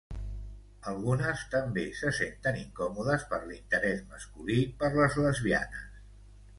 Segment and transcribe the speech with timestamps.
[0.91, 5.91] Algunes també se senten incòmodes per l'interès masculí per les lesbianes.